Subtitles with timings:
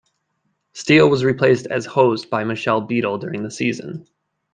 [0.73, 4.07] Steele was replaced as host by Michelle Beadle during the season.